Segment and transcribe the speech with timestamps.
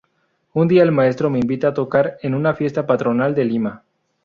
[0.53, 3.83] Un día el maestro me invita a tocar en una fiesta patronal de Lima.